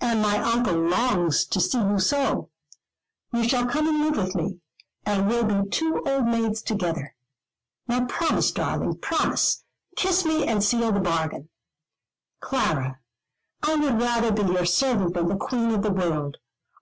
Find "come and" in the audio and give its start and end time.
3.66-3.98